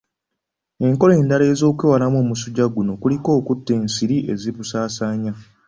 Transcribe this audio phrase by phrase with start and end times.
[0.85, 5.31] Enkola endala ez'okwewalamu omusujja guno, kuliko okutta ensiri ezibusaasaanya